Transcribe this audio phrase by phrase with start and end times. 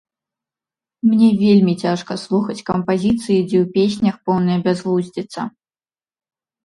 [1.09, 5.41] Мне вельмі цяжка слухаць кампазіцыі, дзе ў песнях поўная бязглуздзіца.